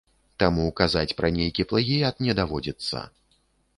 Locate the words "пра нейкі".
1.21-1.67